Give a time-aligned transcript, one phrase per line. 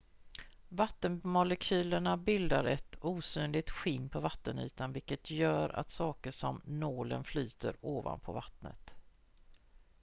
[0.69, 8.33] "vattenmolekylerna bildar ett osynligt "skinn" på vattenytan vilket gör att saker som nålen flyter ovanpå
[8.33, 8.95] vattnet.